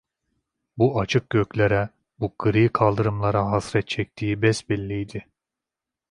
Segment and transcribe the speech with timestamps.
[0.77, 1.89] Bu açık göklere,
[2.19, 5.27] bu gri kaldırımlara hasret çektiği besbelliydi.